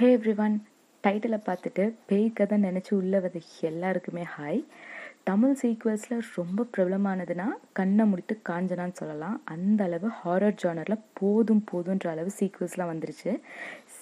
[0.00, 0.56] ஹே everyone
[1.04, 4.60] டைட்டிலை பார்த்துட்டு பேய் கதை நினச்சி உள்ளே வந்து எல்லாருக்குமே ஹாய்
[5.24, 9.42] தமிழ் சீக்வல்ஸில் ரொம்ப பிரபலமானதுன்னா கண்ணை முடித்து காஞ்சனான்னு சொல்லலாம்.
[9.44, 13.40] அந்த அளவு ஹாரர் ஜானரில் போதும் போதுன்ற அளவு சீக்வல்ஸ்லாம் வந்துருச்சு.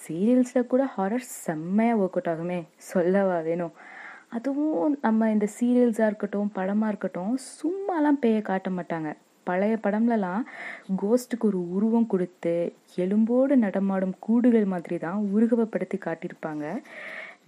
[0.03, 2.59] சீரியல்ஸில் கூட ஹாரர் செம்மையாக ஒர்க் அவுட் ஆகுமே
[2.91, 3.73] சொல்லவா வேணும்.
[4.29, 9.11] அதுவும் நம்ம இந்த சீரியல்ஸாக இருக்கட்டும் படமாக இருக்கட்டும் சும்மாலாம் பேயை காட்ட மாட்டாங்க.
[9.49, 10.43] பழைய படம்லலாம்
[11.01, 12.55] கோஸ்ட்டுக்கு ஒரு உருவம் கொடுத்து
[13.03, 16.65] எலும்போடு நடமாடும் கூடுகள் மாதிரி தான் உருவப்படுத்தி காட்டியிருப்பாங்க.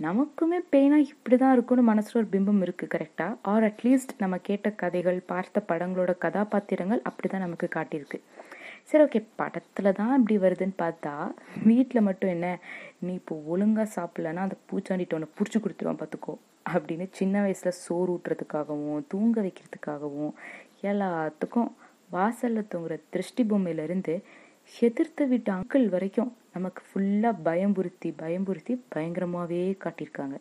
[0.06, 5.20] நமக்குமே பேய்னா இப்படி தான் இருக்கும்னு மனசில் ஒரு பிம்பம் இருக்குது கரெக்டாக ஆர் அட்லீஸ்ட் நம்ம கேட்ட கதைகள்
[5.32, 8.20] பார்த்த படங்களோட கதாபாத்திரங்கள் அப்படி தான் நமக்கு காட்டியிருக்கு.
[8.90, 11.16] சரி ஓகே படத்தில் தான் இப்படி வருதுன்னு பார்த்தா
[11.70, 12.48] வீட்டில் மட்டும் என்ன
[13.06, 16.36] நீ இப்போ ஒழுங்காக சாப்பிட்லன்னா அந்த பூச்சாண்டிட்டு ஒன்று பிடிச்சி கொடுத்துருவான் பார்த்துக்கோ
[16.72, 20.34] அப்படின்னு சின்ன வயசில் சோறு ஊட்டுறதுக்காகவும் தூங்க வைக்கிறதுக்காகவும்
[20.92, 21.70] எல்லாத்துக்கும்
[22.16, 24.14] வாசலில் தூங்குற திருஷ்டி பொம்மையிலேருந்து
[24.86, 30.38] எதிர்த்து வீட்டு அங்கிள் வரைக்கும் நமக்கு ஃபுல்லாக பயம்புறுத்தி பயம்புறுத்தி பயங்கரமாகவே காட்டியிருக்காங்க.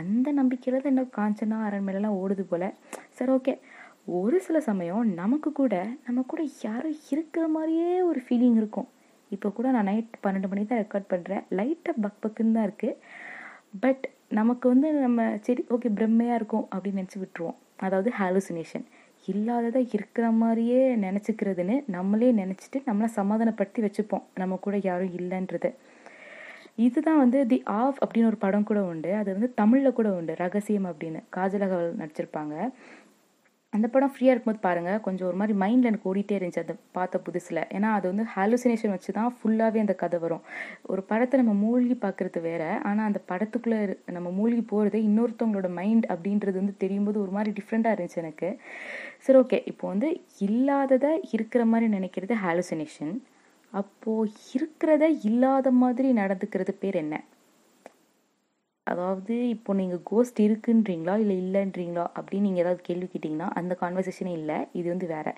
[0.00, 2.68] அந்த நம்பிக்கையில் தான் என்ன காஞ்சனா அரண்மனைலாம் ஓடுது போல்.
[3.18, 3.54] சரி ஓகே
[4.18, 5.74] ஒரு சில சமயம் நமக்கு கூட
[6.06, 8.88] நம்ம கூட யாரும் இருக்கிற மாதிரியே ஒரு ஃபீலிங் இருக்கும்.
[9.30, 12.98] இப்போ கூட நான் நைட் பன்னெண்டு மணி தான் ரெக்கார்ட் பண்ணுறேன் லைட்டாக பக் பக்குன்னு தான் இருக்குது
[13.84, 14.04] பட்
[14.38, 17.58] நமக்கு வந்து நம்ம சரி ஓகே பிரம்மையாக இருக்கும் அப்படின்னு நினச்சி விட்டுருவோம்.
[17.86, 18.86] அதாவது ஹாலுசினேஷன்
[19.26, 24.22] இல்லாததை இருக்கிற மாதிரியே நினச்சிக்கிறதுன்னு நம்மளே நினச்சிட்டு நம்மளை சமாதானப்படுத்தி வச்சுப்போம்.
[24.34, 25.74] நம்ம கூட யாரும் இல்லைன்றது.
[26.76, 29.14] இதுதான் வந்து தி ஆஃப் அப்படின்னு ஒரு படம் கூட உண்டு.
[29.14, 30.34] அது வந்து தமிழில் கூட உண்டு.
[30.36, 31.22] ரகசியம் அப்படின்னு.
[31.36, 32.70] காஜலகவல் நடிச்சிருப்பாங்க.
[33.76, 36.62] அந்த படம் ஃப்ரீயாக இருக்கும்போது பாருங்கள் கொஞ்சம் ஒரு மாதிரி மைண்டில் எனக்கு ஓடிட்டே இருந்துச்சு.
[36.64, 37.62] அதை பார்த்த புதுசில்.
[37.76, 40.42] ஏன்னா அது வந்து ஹாலுசினேஷன் வச்சு தான் ஃபுல்லாகவே அந்த கதை வரும்.
[40.92, 42.64] ஒரு படத்தை நம்ம மூழ்கி பார்க்குறது வேற.
[42.88, 43.80] ஆனால் அந்த படத்துக்குள்ளே
[44.16, 48.50] நம்ம மூழ்கி போகிறது இன்னொருத்தவங்களோட மைண்ட் அப்படின்றது வந்து தெரியும்போது ஒரு மாதிரி டிஃப்ரெண்ட்டாக இருந்துச்சு எனக்கு.
[49.26, 50.10] சரி ஓகே இப்போ வந்து
[50.48, 53.14] இல்லாததை இருக்கிற மாதிரி நினைக்கிறது ஹாலுசினேஷன்
[53.72, 57.16] அப்போது இருக்கிறத இல்லாத மாதிரி நடந்துக்கிறது பேர் என்ன?
[58.86, 61.14] அதாவது இப்போ நீங்கள் கோஸ்ட் இருக்குன்றீங்களா?
[61.22, 62.04] இல்லை இல்லைன்றீங்களா?
[62.16, 64.58] அப்படின்னு நீங்கள் ஏதாவது கேள்வி கேட்டிங்கன்னா அந்த கான்வர்சேஷனே இல்லை.
[64.72, 65.32] இது வந்து வேறு.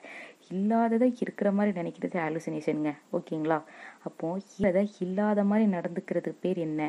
[0.50, 3.58] இல்லாததை இருக்கிற மாதிரி நினைக்கிறது ஆலோசனேஷனுங்க ஓகேங்களா?
[4.04, 6.82] அப்போது இல்லாத இல்லாத மாதிரி நடந்துக்கிறதுக்கு பேர் என்ன?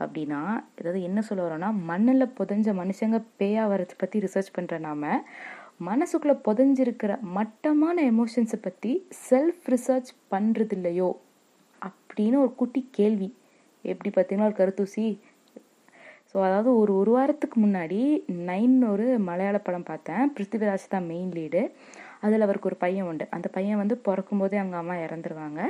[0.00, 0.40] அப்படின்னா
[0.78, 5.02] அதாவது என்ன சொல்ல வரோன்னா மண்ணில் புதஞ்ச மனுஷங்க பேயாக வரதை பற்றி ரிசர்ச் பண்ணுற நாம
[5.88, 8.92] மனசுக்குள்ளே புதஞ்சிருக்கிற மட்டமான எமோஷன்ஸை பற்றி
[9.28, 11.10] செல்ஃப் ரிசர்ச் பண்ணுறது இல்லையோ
[11.82, 13.28] அப்படின்னு ஒரு குட்டி கேள்வி.
[13.84, 15.04] எப்படி பார்த்தீங்கன்னா ஒரு கருத்தூசி.
[16.34, 18.00] ஸோ அதாவது ஒரு ஒரு வாரத்துக்கு முன்னாடி
[18.50, 20.24] நைன் ஒரு மலையாள படம் பார்த்தேன்.
[20.36, 21.62] பிருத்திவிராஜ் தான் மெயின் லீடு
[22.26, 23.24] அதில் அவருக்கு ஒரு பையன் உண்டு.
[23.36, 25.60] அந்த பையன் வந்து பிறக்கும்போதே அவங்க அம்மா இறந்துருவாங்க.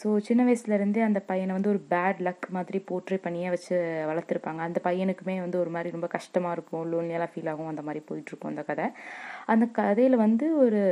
[0.00, 3.76] ஸோ சின்ன வயசுலேருந்தே அந்த பையனை வந்து ஒரு பேட் லக் மாதிரி போர்ட்ரே பண்ணியே வச்சு
[4.10, 4.60] வளர்த்துருப்பாங்க.
[4.68, 7.72] அந்த பையனுக்குமே வந்து ஒரு மாதிரி ரொம்ப கஷ்டமாக இருக்கும் லோன்லியெல்லாம் ஃபீல் ஆகும்.
[7.72, 8.88] அந்த மாதிரி போயிட்டுருக்கும் அந்த கதை.
[9.46, 10.82] அந்த கதையில் வந்து ஒரு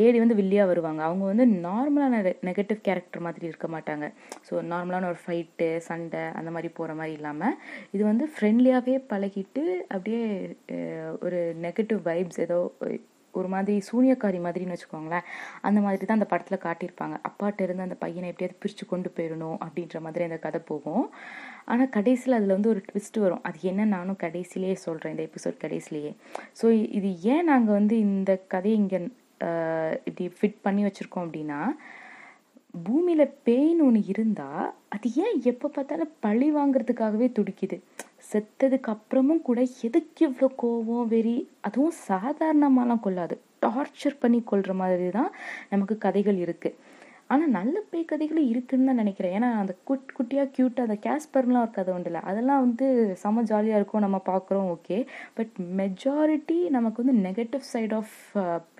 [0.00, 1.00] லேடி வந்து வில்லியாக வருவாங்க.
[1.08, 4.08] அவங்க வந்து நார்மலான நெகட்டிவ் கேரக்டர் மாதிரி இருக்க மாட்டாங்க.
[4.48, 7.56] ஸோ நார்மலான ஒரு ஃபைட்டு சண்டை அந்த மாதிரி போகிற மாதிரி இல்லாமல்
[7.96, 10.22] இது வந்து ஃப்ரெண்ட்லியாகவே பழகிட்டு அப்படியே
[11.26, 12.60] ஒரு நெகட்டிவ் வைப்ஸ் ஏதோ
[13.34, 15.24] ஒரு மாதிரி சூனியக்காரி மாதிரின்னு வச்சுக்கோங்களேன்.
[15.68, 17.16] அந்த மாதிரி தான் அந்த படத்தில் காட்டியிருப்பாங்க.
[17.28, 21.06] அப்பாட்ட இருந்து அந்த பையனை எப்படியாவது பிரித்து கொண்டு போயிடணும் அப்படின்ற மாதிரி அந்த கதை போகும்.
[21.72, 23.42] ஆனால் கடைசியில் அதில் வந்து ஒரு ட்விஸ்ட் வரும்.
[23.48, 26.12] அது என்ன நானும் கடைசியிலேயே சொல்கிறேன் இந்த எபிசோட் கடைசிலேயே
[26.60, 26.66] ஸோ
[26.98, 29.00] இது ஏன் நாங்கள் வந்து இந்த கதையை இங்கே
[30.06, 31.60] இப்படி ஃபிட் பண்ணி வச்சுருக்கோம் அப்படின்னா
[32.86, 34.64] பூமியில் பெயின் ஒன்று இருந்தால்
[34.94, 37.76] அது ஏன் எப்போ பார்த்தாலும் பழி வாங்குறதுக்காகவே துடிக்குது.
[38.30, 43.36] செத்ததுக்கு அப்புறமும் கூட எதுக்கு இவ்வளோ கோவம் வெறி அதுவும் சாதாரணமாலாம் கொள்ளாது.
[43.62, 45.30] டார்ச்சர் பண்ணி கொள்கிற மாதிரி தான்
[45.72, 46.76] நமக்கு கதைகள் இருக்குது
[47.30, 49.34] ஆனால் நல்ல பேய் கதைகளும் இருக்குன்னு தான் நினைக்கிறேன்.
[49.36, 52.86] ஏன்னா அந்த குட் குட்டியாக க்யூட்டாக அந்த கேஸ்பர்லாம் ஒரு கதை உண்டுல அதெல்லாம் வந்து
[53.22, 54.04] செம்ம ஜாலியாக இருக்கும்.
[54.06, 54.98] நம்ம பார்க்குறோம் ஓகே
[55.38, 58.14] பட் மெஜாரிட்டி நமக்கு வந்து நெகட்டிவ் சைட் ஆஃப்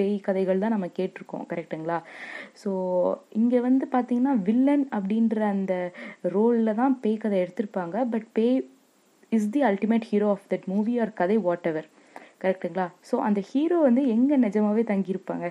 [0.00, 1.46] பேய் கதைகள் தான் நம்ம கேட்டிருக்கோம்.
[1.52, 1.98] கரெக்டுங்களா
[2.62, 2.70] ஸோ
[3.40, 5.74] இங்கே வந்து பார்த்திங்கன்னா வில்லன் அப்படின்ற அந்த
[6.36, 7.96] ரோலில் தான் பேய் கதை எடுத்திருப்பாங்க.
[8.14, 8.56] பட் பேய்
[9.38, 11.90] is the ultimate hero of that movie or கதை வாட் எவர்
[12.44, 15.46] கரெக்டுங்களா ஸோ அந்த ஹீரோ வந்து எங்கே நிஜமாகவே தங்கியிருப்பாங்க?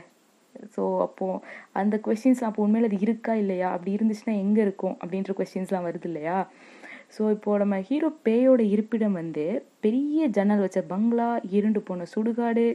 [0.75, 1.41] ஸோ அப்போது
[1.73, 3.67] அந்த கொஷின்ஸ் அப்போ உண்மையில் அது இருக்கா இல்லையா?
[3.71, 4.95] அப்படி இருந்துச்சுன்னா எங்கே இருக்கும்?
[5.01, 6.37] அப்படின்ற கொஷின்ஸ்லாம் வருது இல்லையா?
[7.15, 9.43] ஸோ இப்போது நம்ம ஹீரோ பேயோட இருப்பிடம் வந்து
[9.79, 11.27] பெரிய ஜன்னல் வச்ச பங்களா
[11.57, 12.67] இருண்டு போன சுடுகாடு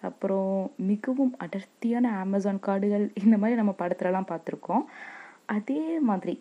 [0.00, 0.50] அப்புறம்
[0.90, 4.84] மிகவும் அடர்த்தியான அமேசான் காடுகள் இந்த மாதிரி நம்ம படத்துலலாம் பார்த்துருக்கோம்.
[5.56, 6.34] அதே மாதிரி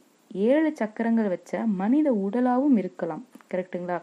[0.50, 3.24] ஏழு சக்கரங்கள் வச்ச மனித உடலாகவும் இருக்கலாம்.
[3.52, 3.98] கரெக்டுங்களா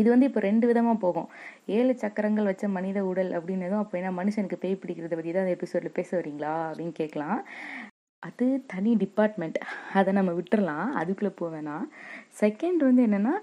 [0.00, 1.28] இது வந்து இப்போ ரெண்டு விதமாக போகும்.
[1.76, 5.96] ஏழு சக்கரங்கள் வச்ச மனித உடல் அப்படின்னதும் அப்போ என்ன மனுஷனுக்கு பேய் பிடிக்கிறத பற்றி தான் அந்த எபிசோடில்
[5.98, 7.38] பேச வரீங்களா அப்படின்னு கேட்கலாம்.
[8.22, 9.58] அது தனி டிபார்ட்மெண்ட்
[9.98, 10.88] அதை நம்ம விட்டுறலாம்.
[11.00, 11.76] அதுக்குள்ளே போவேனா
[12.42, 13.34] செகண்ட் வந்து என்னென்னா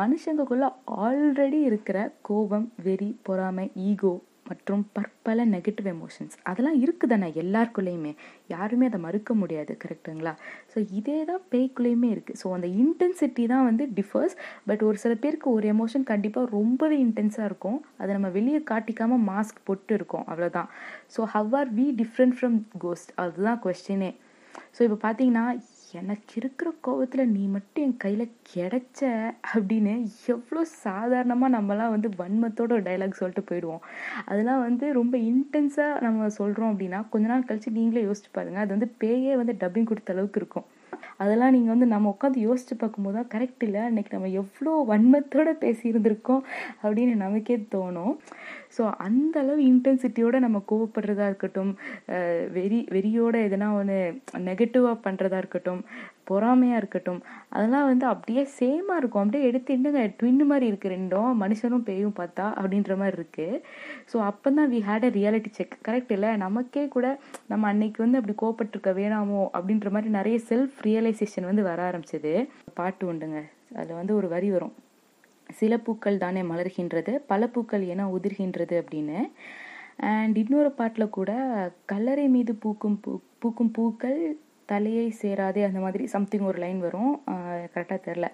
[0.00, 0.68] மனுஷங்களுக்குள்ளே
[1.04, 1.98] ஆல்ரெடி இருக்கிற
[2.28, 4.14] கோபம் வெறி பொறாமை ஈகோ
[4.48, 8.12] மற்றும் பற்பல நெகட்டிவ் எமோஷன்ஸ் அதெல்லாம் இருக்குதானே எல்லாருக்குள்ளேயுமே?
[8.54, 10.32] யாருமே அதை மறுக்க முடியாது கரெக்டுங்களா
[10.72, 14.36] ஸோ இதே தான் பேய்க்குள்ளேயுமே இருக்குது ஸோ அந்த இன்டென்சிட்டி தான் வந்து டிஃபர்ஸ்
[14.70, 17.78] பட் ஒரு சில பேருக்கு ஒரு எமோஷன் கண்டிப்பாக ரொம்பவே இன்டென்ஸாக இருக்கும்.
[18.00, 20.70] அதை நம்ம வெளியே காட்டிக்காமல் மாஸ்க் போட்டு இருக்கோம் அவ்வளோதான்
[21.16, 24.10] so how are we different from ghost அதுதான் கொஸ்டினே
[24.76, 25.44] ஸோ இப்போ பார்த்தீங்கன்னா
[25.94, 29.00] எனக்கு இருக்கிற கோபத்தில் நீ மட்டும் என் கையில் கிடைச்ச
[29.52, 29.94] அப்படின்னு
[30.26, 33.82] எவ்வளோ சாதாரணமாக நம்மலாம் வந்து வன்மத்தோட டைலாக் சொல்லிட்டு போயிடுவோம்.
[34.24, 38.90] அதெல்லாம் வந்து ரொம்ப இன்டென்ஸாக நம்ம சொல்கிறோம் அப்படின்னா கொஞ்ச நாள் கழித்து நீங்களே யோசிச்சு பாருங்கள் அது வந்து
[38.98, 40.66] பேயே வந்து டப்பிங் கொடுத்த அளவுக்கு இருக்கும்.
[41.22, 43.82] அதெல்லாம் நீங்கள் வந்து நம்ம உட்காந்து யோசிச்சு பார்க்கும்போது தான் கரெக்ட் இல்லை.
[43.88, 46.42] அன்றைக்கி நம்ம எவ்வளோ வன்மத்தோடு பேசியிருந்திருக்கோம்
[46.82, 48.14] அப்படின்னு நமக்கே தோணும்.
[48.76, 51.72] ஸோ அந்த அளவு இன்டென்சிட்டியோடு நம்ம கோவப்படுறதா இருக்கட்டும்
[52.56, 53.98] வெறி வெறியோட எதனா ஒன்று
[54.48, 55.80] நெகட்டிவாக பண்ணுறதா இருக்கட்டும்
[56.30, 57.20] பொறாமையாக இருக்கட்டும்.
[57.54, 59.22] அதெல்லாம் வந்து அப்படியே சேமாக இருக்கும்.
[59.24, 63.60] அப்படியே எடுத்து என்னங்க ட்வின்னு மாதிரி இருக்குது ரெண்டும் மனுஷனும் பேயும் பார்த்தா அப்படின்ற மாதிரி இருக்குது
[64.12, 66.32] ஸோ அப்போ தான் we had a reality check correct இல்லை?
[66.44, 67.06] நமக்கே கூட
[67.52, 72.34] நம்ம அன்னைக்கு வந்து அப்படி கோவப்பட்டிருக்க வேணாமோ அப்படின்ற மாதிரி நிறைய செல்ஃப் ரியலைசேஷன் வந்து வர ஆரம்பிச்சது.
[72.80, 73.40] பாட்டு உண்டுங்க.
[73.78, 74.74] அதில் வந்து ஒரு வரி வரும்.
[75.50, 79.18] சில பூக்கள் தானே மலர்கின்றது பல பூக்கள் ஏன்னா உதிர்கின்றது அப்படின்னு.
[80.10, 81.30] அண்ட் இன்னொரு பாட்டில் கூட
[81.92, 84.20] கல்லறை மீது பூக்கும் பூ பூக்கும் பூக்கள்
[84.72, 87.12] தலையை சேராதே அந்த மாதிரி சம்திங் ஒரு லைன் வரும்.
[87.74, 88.26] கரெக்டாக தெரில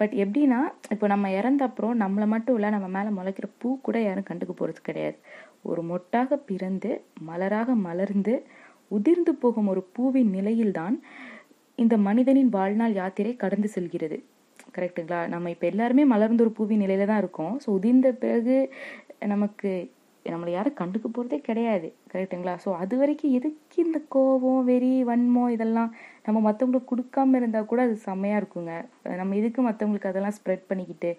[0.00, 0.60] பட் எப்படின்னா
[0.94, 4.80] இப்போ நம்ம இறந்த அப்புறம் நம்மளை மட்டும் இல்லை நம்ம மேலே முளைக்கிற பூ கூட யாரும் கண்டுக்க போகிறது
[4.88, 5.16] கிடையாது.
[5.70, 6.90] ஒரு மொட்டாக பிறந்து
[7.30, 8.34] மலராக மலர்ந்து
[8.96, 10.96] உதிர்ந்து போகும் ஒரு பூவின் நிலையில்தான்
[11.78, 14.16] இந்த மனிதனின் வாழ்நாள் யாத்திரை கடந்து செல்கிறது.
[14.76, 17.54] கரெக்டுங்களா நம்ம இப்போ எல்லாருமே மலர்ந்த ஒரு பூவின் நிலையில தான் இருக்கோம்.
[17.64, 18.56] ஸோ உதிர்ந்த பிறகு
[19.32, 19.70] நமக்கு
[20.26, 21.88] நம்மளை யாரும் கண்டுக்க போகிறதே கிடையாது.
[22.12, 25.90] கரெக்டுங்களா ஸோ அது வரைக்கும் எதுக்கு இந்த கோபம் வெறி வன்மம் இதெல்லாம்
[26.26, 28.72] நம்ம மற்றவங்களுக்கு கொடுக்காம இருந்தால் கூட அது செம்மையாக இருக்குங்க.
[29.20, 31.10] நம்ம எதுக்கு மற்றவங்களுக்கு அதெல்லாம் ஸ்ப்ரெட் பண்ணிக்கிட்டு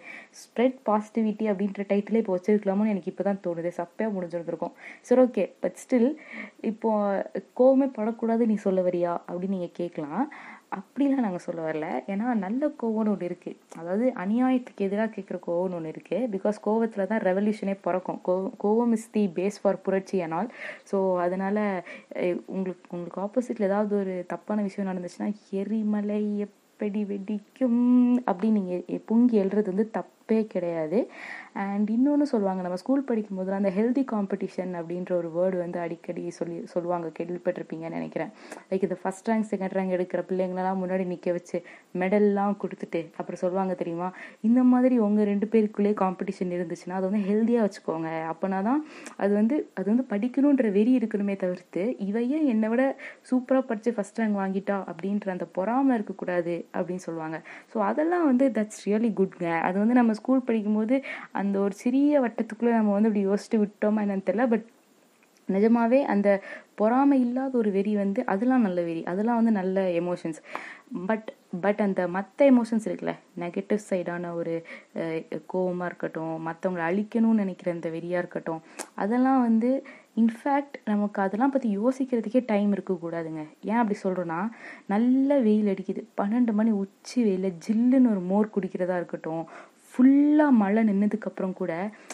[0.42, 3.72] ஸ்ப்ரெட் பாசிட்டிவிட்டி அப்படின்ற டைட்டிலே இப்போ வச்சிருக்கலாமோன்னு எனக்கு இப்போ தான் தோணுது.
[3.82, 4.76] சப்பையாக முடிஞ்சிருந்துருக்கும்.
[5.10, 6.10] சரி ஓகே பட் ஸ்டில்
[6.72, 9.14] இப்போது கோவமே படக்கூடாது நீ சொல்ல வரியா?
[9.30, 10.26] அப்படின்னு நீங்கள் கேட்கலாம்
[10.78, 11.88] அப்படிலாம் நாங்கள் சொல்ல வரல.
[12.12, 17.24] ஏன்னா நல்ல கோவம்னு ஒன்று இருக்குது அதாவது அநியாயத்துக்கு எதிராக கேட்குற கோவம்னு ஒன்று இருக்குது பிகாஸ் கோவத்தில் தான்
[17.28, 18.20] ரெவல்யூஷனே பிறக்கும்.
[18.28, 20.50] கோ கோவம் இஸ் தி பேஸ் ஃபார் புரட்சி ஆனால்
[20.92, 21.62] ஸோ அதனால்
[22.56, 25.30] உங்களுக்கு உங்களுக்கு ஆப்போசிட்டில் ஏதாவது ஒரு தப்பான விஷயம் நடந்துச்சுன்னா
[25.62, 27.82] எரிமலை எப்படி வெடிக்கும்
[28.30, 30.20] அப்படின்னு நீங்கள் பொங்கி எழுறது வந்து தப்பு.
[30.54, 31.00] கிடையாது.
[31.64, 36.22] அண்ட் இன்னொன்று சொல்லுவாங்க நம்ம ஸ்கூல் படிக்கும் போது அந்த ஹெல்தி காம்படிஷன் அப்படின்ற ஒரு வேர்டு வந்து அடிக்கடி
[36.38, 38.32] சொல்லி சொல்லுவாங்க கேள்விப்பட்டிருப்பீங்கன்னு நினைக்கிறேன்.
[38.70, 41.58] லைக் இந்த ஃபஸ்ட் ரேங்க் செகண்ட் ரேங்க் எடுக்கிற பிள்ளைங்களெல்லாம் முன்னாடி நிற்க வச்சு
[42.02, 44.10] மெடல்லாம் கொடுத்துட்டு அப்புறம் சொல்லுவாங்க தெரியுமா?
[44.50, 48.10] இந்த மாதிரி உங்கள் ரெண்டு பேருக்குள்ளே காம்படிஷன் இருந்துச்சுன்னா அதை வந்து ஹெல்த்தியாக வச்சுக்கோங்க.
[48.34, 48.82] அப்போனா தான்
[49.24, 52.86] அது வந்து அது வந்து படிக்கணுன்ற வெறி இருக்கணுமே தவிர்த்து இவையே என்னை விட
[53.32, 57.38] சூப்பராக படித்து ஃபஸ்ட் ரேங்க் வாங்கிட்டா அப்படின்ற அந்த பொறாமல் இருக்கக்கூடாது அப்படின்னு சொல்லுவாங்க.
[57.74, 60.98] ஸோ அதெல்லாம் வந்து தட்ஸ் ரியலி குட்ங்க அது வந்து நம்ம ஸ்கூல் படிக்கும்போது
[61.42, 64.48] அந்த ஒரு சிறிய வட்டத்துக்குள்ளே நம்ம வந்து இப்படி யோசிச்சு விட்டோமா என்னன்னு தெரியல.
[64.54, 64.68] பட்
[65.50, 66.28] நிஜமாவே அந்த
[66.80, 69.02] பொறாமை இல்லாத ஒரு வெறி வந்து அதெல்லாம் நல்ல வெறி.
[69.12, 70.40] அதெல்லாம் வந்து நல்ல எமோஷன்ஸ்
[71.10, 71.30] பட்
[71.64, 74.54] பட் அந்த மற்ற எமோஷன்ஸ் இருக்குல்ல நெகட்டிவ் சைடான ஒரு
[75.54, 78.62] கோவமாக இருக்கட்டும் மற்றவங்களை அழிக்கணும்னு நினைக்கிற அந்த வெறியாக இருக்கட்டும்
[79.04, 79.72] அதெல்லாம் வந்து
[80.22, 84.40] இன்ஃபேக்ட் நமக்கு அதெல்லாம் பற்றி யோசிக்கிறதுக்கே டைம் இருக்கக்கூடாதுங்க ஏன் அப்படி சொல்கிறோன்னா
[84.94, 86.04] நல்ல வெயில் அடிக்குது.
[86.22, 89.44] பன்னெண்டு மணி உச்சி வெயிலில் ஜில்லுன்னு ஒரு மோர் குடிக்கிறதா இருக்கட்டும்
[89.92, 91.74] ஃபுல்லாக மழை நின்னதுக்கப்புறம் கூட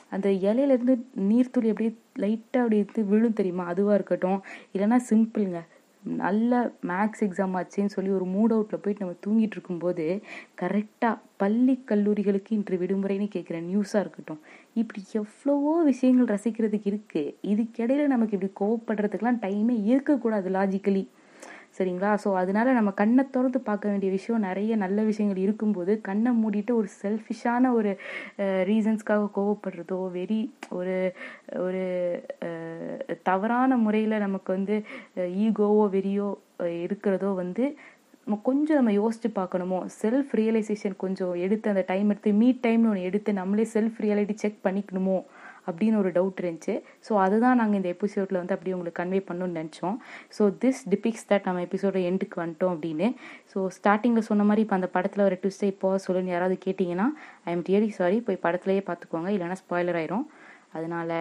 [0.09, 0.95] அந்த இலையிலேருந்து
[1.29, 3.65] நீர்த்துளி அப்படியே லைட்டாக அப்படியே எடுத்து விழும் தெரியுமா?
[3.65, 4.39] அதுவாக இருக்கட்டும்.
[4.73, 5.59] இல்லைன்னா சிம்பிளுங்க.
[6.03, 6.51] நல்ல
[6.87, 10.05] மேக்ஸ் எக்ஸாம் ஆச்சுன்னு சொல்லி ஒரு மூட் அவுட்டில் போயிட்டு நம்ம தூங்கிட்டு இருக்கும்போது
[10.61, 14.41] கரெக்டாக பள்ளி கல்லூரிகளுக்கு இன்று விடுமுறைன்னு கேட்குற நியூஸாக இருக்கட்டும்.
[14.73, 21.03] இப்படி எவ்வளவோ விஷயங்கள் ரசிக்கிறதுக்கு இருக்குது இதுக்கிடையில் நமக்கு இப்படி கோவப்படுறதுக்கெலாம் டைமே இருக்கக்கூடாது லாஜிக்கலி
[21.77, 22.11] சரிங்களா?
[22.23, 26.89] ஸோ அதனால நம்ம கண்ணை திறந்து பார்க்க வேண்டிய விஷயம் நிறைய நல்ல விஷயங்கள் இருக்கும்போது கண்ணை மூடிட்டு ஒரு
[27.01, 27.91] செல்ஃபிஷான ஒரு
[28.69, 30.95] ரீசன்ஸ்க்காக கோவப்படுறதோ வெறி ஒரு
[31.65, 31.83] ஒரு
[33.23, 34.77] தவறான முறையில் நமக்கு வந்து
[35.45, 36.29] ஈகோவோ வெறியோ
[36.83, 37.65] இருக்கிறதோ வந்து
[38.23, 39.77] நம்ம கொஞ்சம் நம்ம யோசிச்சு பார்க்கணுமோ?
[40.01, 44.57] செல்ஃப் ரியலைசேஷன் கொஞ்சம் எடுத்து அந்த டைம் எடுத்து மீட் டைம்னு ஒன்று எடுத்து நம்மளே செல்ஃப் ரியாலிட்டி செக்
[44.63, 45.17] பண்ணிக்கணுமோ?
[45.67, 46.75] அப்படின்னு ஒரு டவுட் இருந்துச்சு.
[47.07, 49.97] ஸோ அதுதான் நாங்கள் இந்த எபிசோடில் வந்து அப்படியே உங்களுக்கு கன்வே பண்ணணும்னு நினச்சோம்.
[50.37, 53.09] ஸோ திஸ் டிபிக்ஸ் தட் நம்ம எபிசோட எண்டுக்கு வந்துட்டோம் அப்படின்னு.
[53.53, 57.07] ஸோ ஸ்டார்டிங்கில் சொன்ன மாதிரி இப்போ அந்த படத்தில் ஒரு ட்விஸ்ட்டை இப்போ சொல்லுன்னு யாராவது கேட்டிங்கன்னா
[57.47, 59.31] ஐ எம் ரியலி சாரி போய் படத்துலையே பார்த்துக்கோங்க.
[59.37, 60.25] இல்லைனா ஸ்பாய்லர் ஆயிரும்.
[60.77, 61.17] அதனால்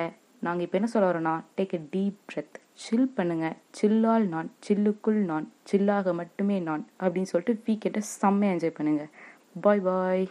[0.46, 5.46] நாங்கள் இப்போ என்ன சொல்ல வரோன்னா take a deep breath chill பண்ணுங்கள் சில்லால் நான் சில்லுக்குள் நான்
[5.70, 9.10] சில்லாக மட்டுமே நான் அப்படின்னு சொல்லிட்டு வீக்கெட்டை செம்மையாக என்ஜாய் பண்ணுங்கள்
[9.64, 10.24] பாய் பாய்